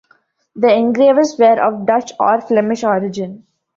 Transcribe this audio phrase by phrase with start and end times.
[0.55, 3.45] The engravers were of Dutch or Flemish origin.